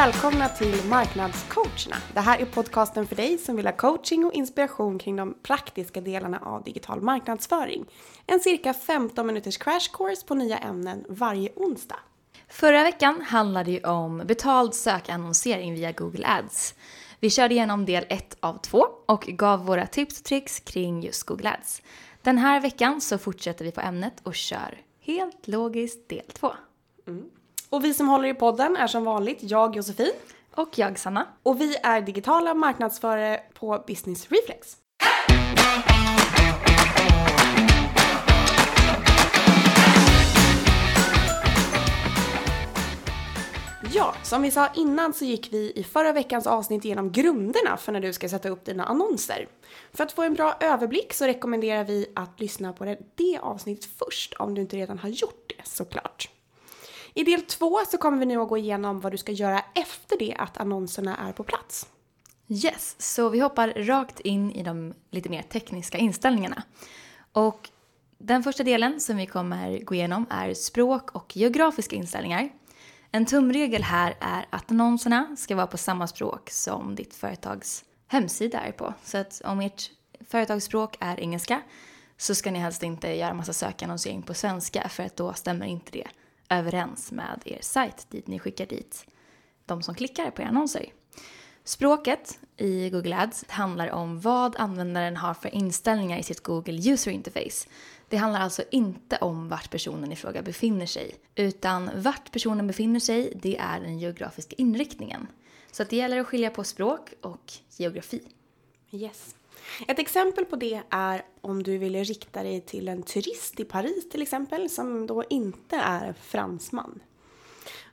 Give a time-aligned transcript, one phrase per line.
[0.00, 1.96] Välkomna till Marknadscoacherna.
[2.14, 6.00] Det här är podcasten för dig som vill ha coaching och inspiration kring de praktiska
[6.00, 7.84] delarna av digital marknadsföring.
[8.26, 11.98] En cirka 15 minuters crash course på nya ämnen varje onsdag.
[12.48, 16.74] Förra veckan handlade ju om betald sökannonsering via Google Ads.
[17.18, 21.22] Vi körde igenom del 1 av 2 och gav våra tips och tricks kring just
[21.22, 21.82] Google Ads.
[22.22, 26.52] Den här veckan så fortsätter vi på ämnet och kör helt logiskt del 2.
[27.72, 30.12] Och vi som håller i podden är som vanligt jag Josefin
[30.54, 31.26] Och jag Sanna.
[31.42, 34.76] och vi är digitala marknadsförare på Business Reflex.
[43.94, 47.92] Ja, som vi sa innan så gick vi i förra veckans avsnitt igenom grunderna för
[47.92, 49.48] när du ska sätta upp dina annonser.
[49.92, 53.90] För att få en bra överblick så rekommenderar vi att lyssna på det, det avsnittet
[53.98, 56.39] först om du inte redan har gjort det såklart.
[57.14, 60.18] I del två så kommer vi nu att gå igenom vad du ska göra efter
[60.18, 61.86] det att annonserna är på plats.
[62.48, 66.62] Yes, så vi hoppar rakt in i de lite mer tekniska inställningarna.
[67.32, 67.70] Och
[68.18, 72.50] den första delen som vi kommer gå igenom är språk och geografiska inställningar.
[73.12, 78.60] En tumregel här är att annonserna ska vara på samma språk som ditt företags hemsida
[78.60, 78.94] är på.
[79.04, 79.90] Så att om ert
[80.28, 81.62] företagsspråk är engelska
[82.16, 85.92] så ska ni helst inte göra massa sökannonsering på svenska för att då stämmer inte
[85.92, 86.06] det
[86.50, 89.04] överens med er sajt dit ni skickar dit
[89.66, 90.92] de som klickar på era annonser.
[91.64, 97.10] Språket i Google Ads handlar om vad användaren har för inställningar i sitt Google User
[97.10, 97.68] Interface.
[98.08, 103.00] Det handlar alltså inte om vart personen i fråga befinner sig, utan vart personen befinner
[103.00, 105.26] sig, det är den geografiska inriktningen.
[105.72, 108.22] Så att det gäller att skilja på språk och geografi.
[108.90, 109.34] Yes.
[109.88, 114.08] Ett exempel på det är om du vill rikta dig till en turist i Paris
[114.08, 117.00] till exempel som då inte är fransman.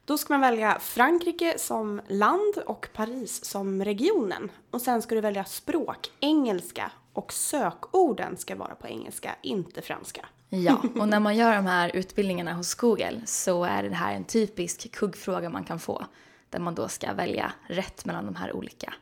[0.05, 4.51] Då ska man välja Frankrike som land och Paris som regionen.
[4.71, 10.25] Och sen ska du välja språk, engelska och sökorden ska vara på engelska, inte franska.
[10.49, 14.23] Ja, och när man gör de här utbildningarna hos Google så är det här en
[14.23, 16.05] typisk kuggfråga man kan få.
[16.49, 18.93] Där man då ska välja rätt mellan de här olika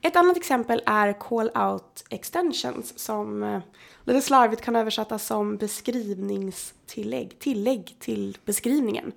[0.02, 3.60] Ett annat exempel är call out extensions som eh,
[4.04, 9.12] lite slarvigt kan översättas som beskrivningstillägg, tillägg till beskrivningen.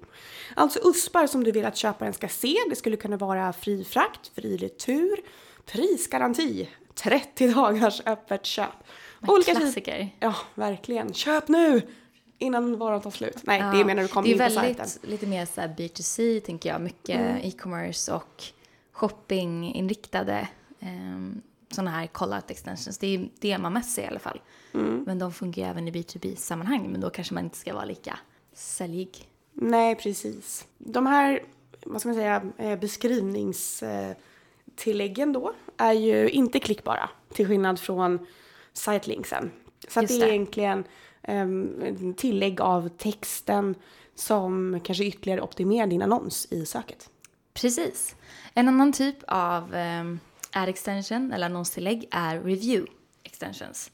[0.56, 2.56] Alltså USPar som du vill att köparen ska se.
[2.70, 5.16] Det skulle kunna vara fri frakt, fri retur,
[5.66, 8.70] prisgaranti, 30 dagars öppet köp.
[9.28, 10.10] Olika typ- Klassiker.
[10.20, 11.14] Ja, verkligen.
[11.14, 11.82] Köp nu!
[12.42, 13.38] Innan varan tar slut.
[13.44, 15.10] Nej, det menar du kommer Det in är på väldigt, sajten.
[15.12, 16.82] lite mer så här B2C tänker jag.
[16.82, 17.36] Mycket Mm.
[17.44, 18.44] e-commerce och
[18.92, 20.48] shoppinginriktade
[20.82, 21.42] um,
[21.72, 22.98] sådana här call-out extensions.
[22.98, 23.30] Det är
[23.82, 24.42] ser i alla fall.
[24.74, 25.04] Mm.
[25.06, 26.92] Men de fungerar även i B2B-sammanhang.
[26.92, 28.20] Men då kanske man inte ska vara lika
[28.54, 29.30] säljig.
[29.54, 30.68] Nej, precis.
[30.78, 31.44] De här,
[31.86, 34.16] vad ska man säga, eh, beskrivningsdelen
[34.80, 38.28] tilläggen då är ju inte klickbara till skillnad från
[38.74, 39.52] sitelinksen.
[39.88, 40.30] Så det är det.
[40.30, 40.84] egentligen
[41.28, 43.76] um, tillägg av texten
[44.16, 47.10] som kanske ytterligare optimerar din annons i söket.
[47.54, 48.16] Precis.
[48.54, 50.20] En annan typ av um,
[50.52, 52.92] ad extension eller annonstillägg är review
[53.24, 53.92] extensions.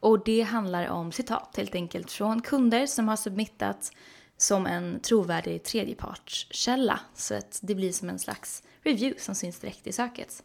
[0.00, 3.92] Och det handlar om citat helt enkelt från kunder som har submittat
[4.36, 7.00] som en trovärdig tredjepartskälla.
[7.14, 10.42] Så att det blir som en slags review som syns direkt i söket.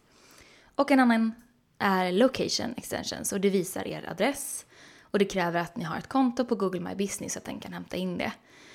[0.75, 1.31] Och en annan
[1.77, 4.65] är location extensions och det visar er adress.
[5.01, 7.59] Och det kräver att ni har ett konto på Google My Business så att den
[7.59, 8.31] kan hämta in det.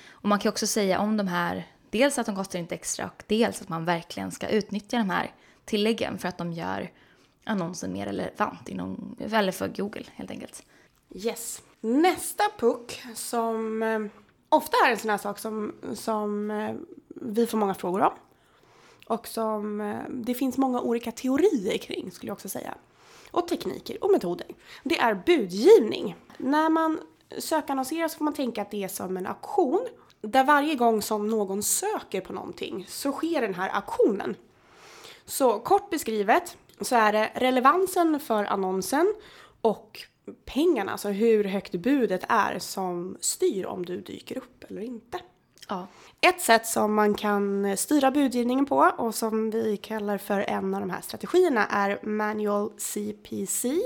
[0.09, 3.23] Och man kan också säga om de här, dels att de kostar inte extra och
[3.27, 5.31] dels att man verkligen ska utnyttja de här
[5.65, 6.91] tilläggen för att de gör
[7.43, 10.63] annonsen mer relevant inom, eller för Google helt enkelt.
[11.09, 11.61] Yes.
[11.81, 13.99] Nästa puck som eh,
[14.49, 16.75] ofta är en sån här sak som, som eh,
[17.07, 18.13] vi får många frågor om.
[19.07, 22.75] Och som eh, det finns många olika teorier kring skulle jag också säga.
[23.31, 24.47] Och tekniker och metoder.
[24.83, 26.15] Det är budgivning.
[26.37, 26.99] När man
[27.37, 29.87] sökannonserar så får man tänka att det är som en auktion.
[30.21, 34.35] Där varje gång som någon söker på någonting så sker den här auktionen.
[35.25, 39.13] Så kort beskrivet så är det relevansen för annonsen
[39.61, 39.99] och
[40.45, 45.19] pengarna, alltså hur högt budet är som styr om du dyker upp eller inte.
[45.69, 45.87] Ja.
[46.21, 50.79] Ett sätt som man kan styra budgivningen på och som vi kallar för en av
[50.81, 53.81] de här strategierna är manual CPC,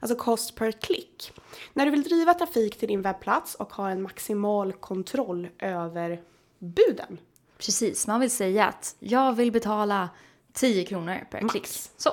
[0.00, 1.32] alltså cost per click.
[1.72, 6.22] När du vill driva trafik till din webbplats och ha en maximal kontroll över
[6.58, 7.20] buden.
[7.58, 10.08] Precis, man vill säga att jag vill betala
[10.52, 11.52] 10 kronor per Max.
[11.52, 11.66] klick.
[11.96, 12.10] Så,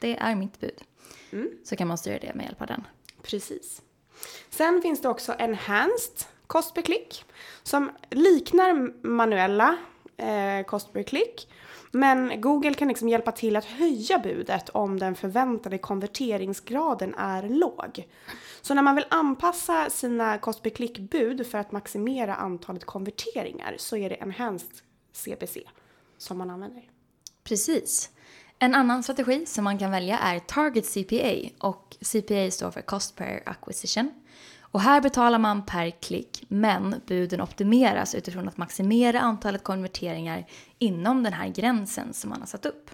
[0.00, 0.82] det är mitt bud.
[1.64, 2.86] Så kan man styra det med hjälp av den.
[3.22, 3.82] Precis.
[4.50, 7.24] Sen finns det också enhanced cost per click
[7.62, 9.76] som liknar manuella
[10.16, 11.48] eh, cost per click.
[11.90, 18.08] Men Google kan liksom hjälpa till att höja budet om den förväntade konverteringsgraden är låg.
[18.62, 23.96] Så när man vill anpassa sina cost per click-bud för att maximera antalet konverteringar så
[23.96, 24.70] är det enhanced
[25.12, 25.60] CPC
[26.18, 26.82] som man använder.
[27.46, 28.10] Precis.
[28.58, 33.16] En annan strategi som man kan välja är Target CPA och CPA står för Cost
[33.16, 34.10] per Acquisition.
[34.60, 40.46] Och här betalar man per klick men buden optimeras utifrån att maximera antalet konverteringar
[40.78, 42.90] inom den här gränsen som man har satt upp.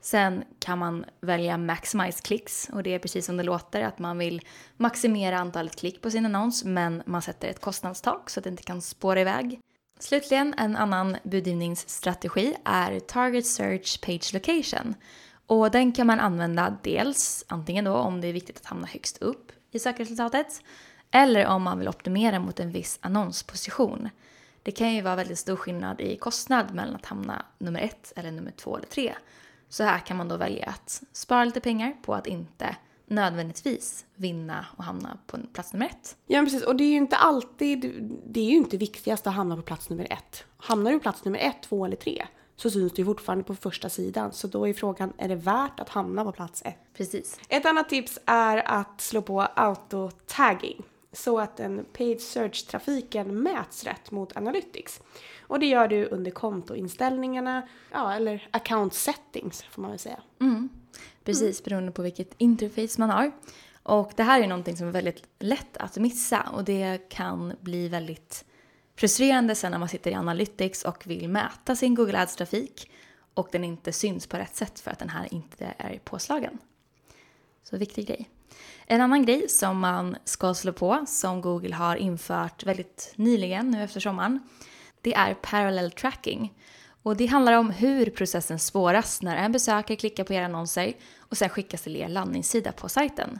[0.00, 4.18] Sen kan man välja Maximize Clicks och det är precis som det låter att man
[4.18, 4.40] vill
[4.76, 8.62] maximera antalet klick på sin annons men man sätter ett kostnadstak så att det inte
[8.62, 9.60] kan spåra iväg.
[10.02, 14.94] Slutligen, en annan budgivningsstrategi är Target Search Page Location.
[15.46, 19.18] Och den kan man använda dels antingen då om det är viktigt att hamna högst
[19.18, 20.62] upp i sökresultatet
[21.10, 24.08] eller om man vill optimera mot en viss annonsposition.
[24.62, 28.30] Det kan ju vara väldigt stor skillnad i kostnad mellan att hamna nummer ett eller
[28.30, 29.14] nummer två eller tre.
[29.68, 32.76] Så här kan man då välja att spara lite pengar på att inte
[33.12, 36.16] nödvändigtvis vinna och hamna på plats nummer ett.
[36.26, 39.56] Ja precis, och det är ju inte alltid, det är ju inte viktigast att hamna
[39.56, 40.44] på plats nummer ett.
[40.56, 42.26] Hamnar du på plats nummer ett, två eller tre
[42.56, 44.32] så syns du ju fortfarande på första sidan.
[44.32, 46.78] Så då är frågan, är det värt att hamna på plats ett?
[46.96, 47.40] Precis.
[47.48, 54.10] Ett annat tips är att slå på auto-tagging så att den paid search-trafiken mäts rätt
[54.10, 55.00] mot Analytics.
[55.40, 60.20] Och det gör du under kontoinställningarna, ja eller account settings får man väl säga.
[61.24, 63.32] Precis, beroende på vilket interface man har.
[63.82, 67.88] Och det här är någonting som är väldigt lätt att missa och det kan bli
[67.88, 68.44] väldigt
[68.96, 72.90] frustrerande sen när man sitter i Analytics och vill mäta sin Google Ads-trafik
[73.34, 76.58] och den inte syns på rätt sätt för att den här inte är påslagen.
[77.62, 78.28] Så viktig grej.
[78.86, 83.82] En annan grej som man ska slå på, som Google har infört väldigt nyligen nu
[83.82, 84.40] efter sommaren,
[85.00, 86.54] det är parallel tracking.
[87.02, 91.36] Och det handlar om hur processen spåras när en besökare klickar på era annonser och
[91.36, 93.38] sen skickas till er landningssida på sajten.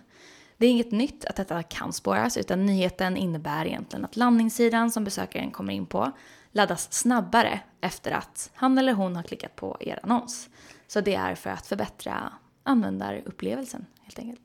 [0.57, 5.05] Det är inget nytt att detta kan spåras utan nyheten innebär egentligen att landningssidan som
[5.05, 6.13] besökaren kommer in på
[6.53, 10.49] laddas snabbare efter att han eller hon har klickat på er annons.
[10.87, 14.43] Så det är för att förbättra användarupplevelsen helt enkelt.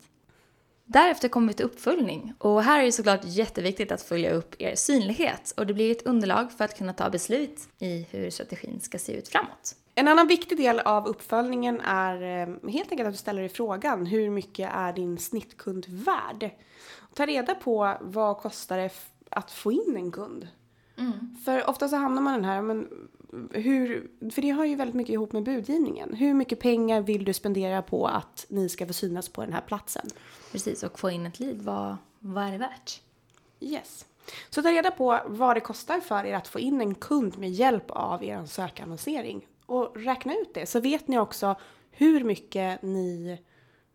[0.90, 4.74] Därefter kommer vi till uppföljning och här är det såklart jätteviktigt att följa upp er
[4.74, 8.98] synlighet och det blir ett underlag för att kunna ta beslut i hur strategin ska
[8.98, 9.74] se ut framåt.
[9.94, 14.06] En annan viktig del av uppföljningen är eh, helt enkelt att du ställer dig frågan
[14.06, 16.50] hur mycket är din snittkund värd?
[17.14, 18.90] Ta reda på vad kostar det
[19.30, 20.48] att få in en kund?
[21.44, 22.88] För ofta så hamnar man i den här, men
[23.50, 26.14] hur, för det har ju väldigt mycket ihop med budgivningen.
[26.14, 29.60] Hur mycket pengar vill du spendera på att ni ska få synas på den här
[29.60, 30.06] platsen?
[30.52, 33.00] Precis, och få in ett lead, vad, vad är det värt?
[33.60, 34.06] Yes.
[34.50, 37.50] Så ta reda på vad det kostar för er att få in en kund med
[37.50, 39.46] hjälp av er sökannonsering.
[39.66, 41.56] och räkna ut det så vet ni också
[41.90, 43.38] hur mycket ni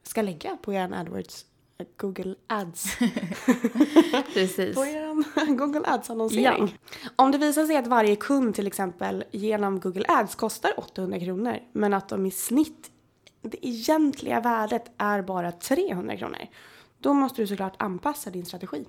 [0.04, 1.46] ska lägga på er AdWords
[1.78, 2.98] eh, Google Ads.
[4.34, 4.76] Precis.
[4.76, 6.78] på er Google Ads-annonsering.
[7.04, 7.10] Ja.
[7.16, 11.60] Om det visar sig att varje kund till exempel genom Google Ads kostar 800 kronor
[11.72, 12.92] men att de i snitt,
[13.50, 16.48] det egentliga värdet är bara 300 kronor.
[17.00, 18.86] Då måste du såklart anpassa din strategi.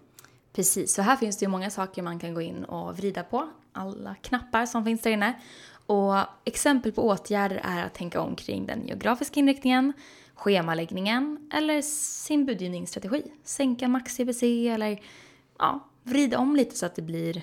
[0.53, 3.49] Precis, så här finns det ju många saker man kan gå in och vrida på.
[3.73, 5.35] Alla knappar som finns där inne.
[5.87, 9.93] Och exempel på åtgärder är att tänka omkring den geografiska inriktningen,
[10.35, 13.23] schemaläggningen eller sin budgivningsstrategi.
[13.45, 15.03] Sänka max CPC eller
[15.59, 17.43] ja, vrida om lite så att det blir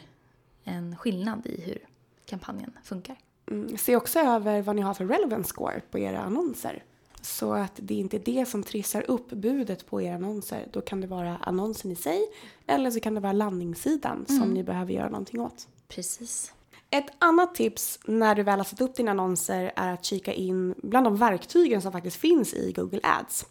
[0.63, 1.79] en skillnad i hur
[2.25, 3.17] kampanjen funkar.
[3.51, 6.83] Mm, se också över vad ni har för relevance score på era annonser.
[7.21, 10.67] Så att det inte är det som trissar upp budet på era annonser.
[10.71, 12.21] Då kan det vara annonsen i sig
[12.67, 14.41] eller så kan det vara landningssidan mm.
[14.41, 15.67] som ni behöver göra någonting åt.
[15.87, 16.53] Precis.
[16.89, 20.73] Ett annat tips när du väl har satt upp dina annonser är att kika in
[20.77, 23.45] bland de verktygen som faktiskt finns i Google Ads.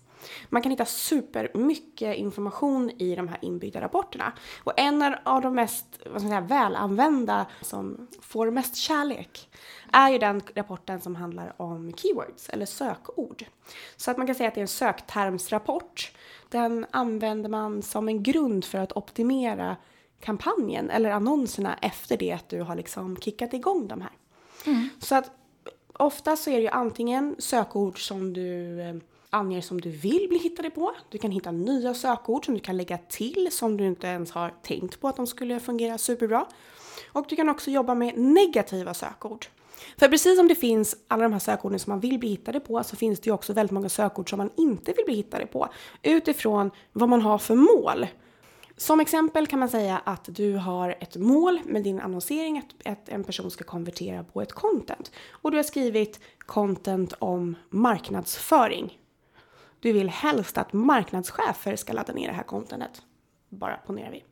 [0.49, 4.33] Man kan hitta supermycket information i de här inbyggda rapporterna.
[4.65, 9.49] Och en av de mest vad ska säga, välanvända som får mest kärlek
[9.93, 13.45] är ju den rapporten som handlar om keywords eller sökord.
[13.97, 16.13] Så att man kan säga att det är en söktermsrapport.
[16.49, 19.77] Den använder man som en grund för att optimera
[20.21, 24.13] kampanjen eller annonserna efter det att du har liksom kickat igång de här.
[24.67, 24.89] Mm.
[24.99, 25.31] Så att
[25.93, 28.95] ofta så är det ju antingen sökord som du eh,
[29.31, 30.93] anger som du vill bli hittade på.
[31.09, 34.55] Du kan hitta nya sökord som du kan lägga till som du inte ens har
[34.63, 36.47] tänkt på att de skulle fungera superbra.
[37.13, 39.47] Och du kan också jobba med negativa sökord.
[39.97, 42.85] För precis som det finns alla de här sökorden som man vill bli hittade på
[42.85, 45.69] så finns det ju också väldigt många sökord som man inte vill bli hittade på
[46.03, 48.07] utifrån vad man har för mål.
[48.77, 53.09] Som exempel kan man säga att du har ett mål med din annonsering att, att
[53.09, 55.13] en person ska konvertera på ett content.
[55.31, 58.99] Och du har skrivit content om marknadsföring.
[59.81, 63.03] Du vill helst att marknadschefer ska ladda ner det här contentet.
[63.49, 64.25] Bara ponerar vi.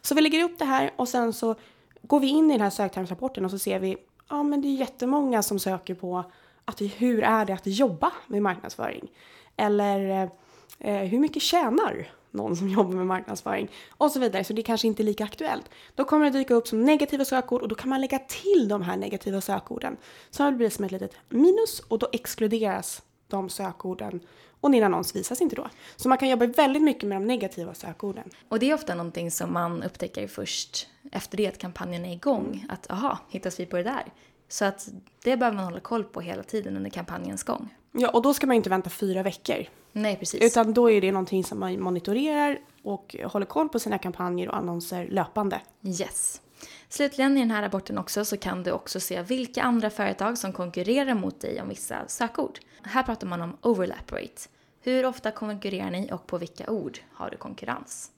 [0.00, 1.54] Så vi lägger upp det här och sen så
[2.02, 3.96] går vi in i den här söktermsrapporten och så ser vi
[4.28, 6.24] ja men det är jättemånga som söker på
[6.64, 9.10] att hur är det att jobba med marknadsföring?
[9.56, 10.30] Eller
[10.78, 14.44] eh, hur mycket tjänar någon som jobbar med marknadsföring och så vidare.
[14.44, 15.70] Så det kanske inte är lika aktuellt.
[15.94, 18.82] Då kommer det dyka upp som negativa sökord och då kan man lägga till de
[18.82, 19.96] här negativa sökorden.
[20.30, 24.20] Så det blir som ett litet minus och då exkluderas de sökorden
[24.60, 25.68] och din annons visas inte då.
[25.96, 28.30] Så man kan jobba väldigt mycket med de negativa sökorden.
[28.48, 32.66] Och det är ofta någonting som man upptäcker först efter det att kampanjen är igång.
[32.68, 34.04] Att aha, hittas vi på det där?
[34.48, 34.88] Så att
[35.22, 37.68] det behöver man hålla koll på hela tiden under kampanjens gång.
[37.92, 39.66] Ja, och då ska man inte vänta fyra veckor.
[39.92, 40.42] Nej, precis.
[40.42, 44.56] Utan då är det någonting som man monitorerar och håller koll på sina kampanjer och
[44.56, 45.60] annonser löpande.
[45.82, 46.40] Yes.
[46.88, 50.52] Slutligen i den här rapporten också så kan du också se vilka andra företag som
[50.52, 52.58] konkurrerar mot dig om vissa sökord.
[52.82, 54.48] Här pratar man om overlap rate.
[54.82, 58.10] Hur ofta konkurrerar ni och på vilka ord har du konkurrens?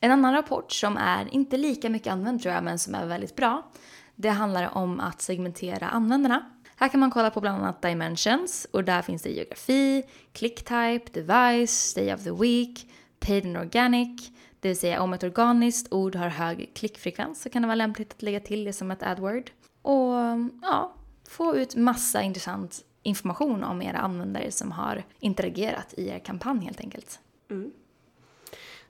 [0.00, 3.36] En annan rapport som är inte lika mycket använd tror jag, men som är väldigt
[3.36, 3.70] bra,
[4.14, 6.50] det handlar om att segmentera användarna.
[6.76, 10.02] Här kan man kolla på bland annat dimensions och där finns det geografi,
[10.32, 12.90] click type, device, day of the week,
[13.20, 17.62] paid and organic, det vill säga om ett organiskt ord har hög klickfrekvens så kan
[17.62, 19.50] det vara lämpligt att lägga till det som ett AdWord.
[19.82, 20.14] Och
[20.62, 20.94] ja,
[21.28, 26.80] få ut massa intressant information om era användare som har interagerat i er kampanj helt
[26.80, 27.20] enkelt.
[27.50, 27.72] Mm.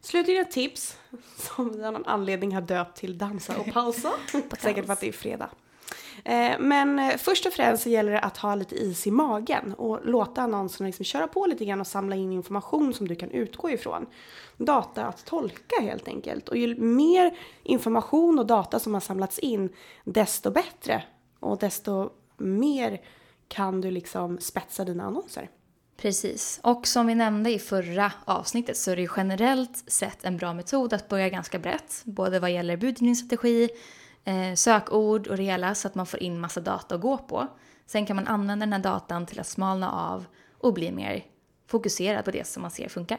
[0.01, 0.99] Slutligen ett tips
[1.37, 4.13] som vi av någon anledning har döpt till dansa och pausa.
[4.59, 5.51] Säkert för att det är fredag.
[6.25, 9.75] Eh, men eh, först och främst så gäller det att ha lite is i magen
[9.78, 13.30] och låta annonserna liksom köra på lite grann och samla in information som du kan
[13.30, 14.07] utgå ifrån.
[14.57, 16.49] Data att tolka helt enkelt.
[16.49, 19.68] Och ju mer information och data som har samlats in,
[20.04, 21.02] desto bättre.
[21.40, 23.00] Och desto mer
[23.49, 25.50] kan du liksom spetsa dina annonser.
[25.97, 26.61] Precis.
[26.62, 30.54] Och som vi nämnde i förra avsnittet så är det ju generellt sett en bra
[30.54, 32.02] metod att börja ganska brett.
[32.04, 33.68] Både vad gäller budgivningsstrategi,
[34.25, 37.47] eh, sökord och det hela så att man får in massa data att gå på.
[37.87, 40.25] Sen kan man använda den här datan till att smalna av
[40.59, 41.25] och bli mer
[41.67, 43.19] fokuserad på det som man ser funkar.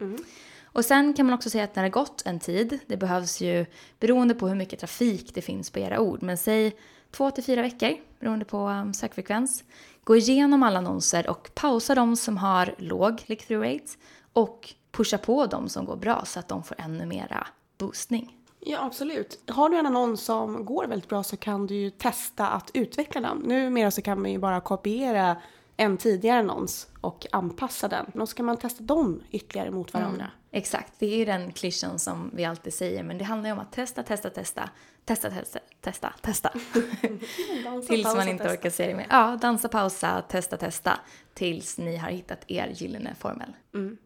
[0.00, 0.18] Mm.
[0.64, 3.66] Och sen kan man också säga att när det gått en tid, det behövs ju
[4.00, 6.76] beroende på hur mycket trafik det finns på era ord, men säg
[7.10, 9.64] två till fyra veckor beroende på um, sökfrekvens.
[10.04, 13.92] Gå igenom alla annonser och pausa de som har låg click-through rate
[14.32, 17.46] och pusha på de som går bra så att de får ännu mera
[17.78, 18.37] boostning.
[18.60, 19.50] Ja, absolut.
[19.50, 23.20] Har du en annons som går väldigt bra så kan du ju testa att utveckla
[23.20, 23.38] den.
[23.38, 25.36] Numera så kan man ju bara kopiera
[25.76, 28.06] en tidigare annons och anpassa den.
[28.14, 30.24] Då ska man testa dem ytterligare mot varandra.
[30.24, 30.37] Mm.
[30.50, 33.58] Exakt, det är ju den klyschan som vi alltid säger, men det handlar ju om
[33.58, 34.70] att testa, testa, testa,
[35.04, 36.52] testa, testa, testa, testa.
[37.88, 39.06] Tills man inte orkar säga det mer.
[39.10, 41.00] Ja, dansa, pausa, testa, testa.
[41.34, 43.52] Tills ni har hittat er gyllene formel.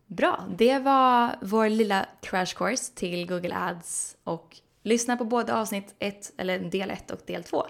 [0.06, 5.94] Bra, det var vår lilla crash course till Google Ads och lyssna på både avsnitt
[5.98, 7.66] 1, eller del 1 och del 2.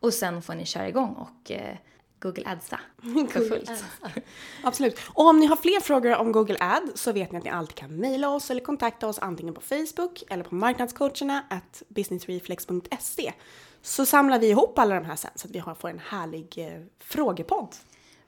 [0.00, 1.76] Och sen får ni köra igång och eh,
[2.18, 2.80] Google Adsa
[3.30, 3.84] för fullt.
[4.62, 5.00] Absolut.
[5.08, 7.74] Och om ni har fler frågor om Google Ad så vet ni att ni alltid
[7.74, 13.32] kan mejla oss eller kontakta oss antingen på Facebook eller på marknadscoacherna at businessreflex.se.
[13.82, 16.82] Så samlar vi ihop alla de här sen så att vi får en härlig eh,
[17.00, 17.74] frågepodd.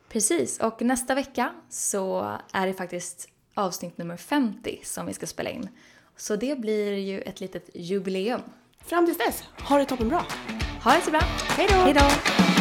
[0.08, 5.50] Precis, och nästa vecka så är det faktiskt avsnitt nummer 50 som vi ska spela
[5.50, 5.68] in.
[6.16, 8.40] Så det blir ju ett litet jubileum.
[8.84, 10.26] Fram tills dess, ha det toppen bra!
[10.84, 11.20] Ha det så bra!
[11.20, 12.57] Hej då!